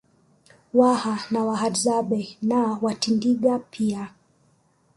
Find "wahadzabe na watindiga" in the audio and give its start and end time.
1.45-3.59